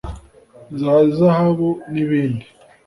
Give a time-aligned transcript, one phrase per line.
[0.79, 2.45] za zahabu n’ibindi